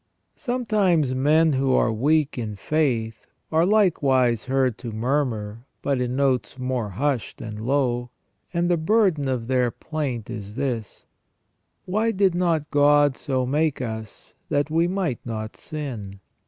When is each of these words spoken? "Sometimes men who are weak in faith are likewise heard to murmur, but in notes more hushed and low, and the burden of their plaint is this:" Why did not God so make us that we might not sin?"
"Sometimes 0.35 1.13
men 1.13 1.53
who 1.53 1.73
are 1.73 1.93
weak 1.93 2.35
in 2.35 2.55
faith 2.55 3.27
are 3.51 3.67
likewise 3.67 4.45
heard 4.45 4.79
to 4.79 4.91
murmur, 4.91 5.67
but 5.83 6.01
in 6.01 6.15
notes 6.15 6.57
more 6.57 6.89
hushed 6.89 7.39
and 7.39 7.61
low, 7.61 8.09
and 8.51 8.67
the 8.67 8.77
burden 8.77 9.27
of 9.27 9.45
their 9.45 9.69
plaint 9.69 10.27
is 10.27 10.55
this:" 10.55 11.05
Why 11.85 12.09
did 12.09 12.33
not 12.33 12.71
God 12.71 13.15
so 13.15 13.45
make 13.45 13.79
us 13.79 14.33
that 14.49 14.71
we 14.71 14.87
might 14.87 15.23
not 15.23 15.55
sin?" 15.55 16.19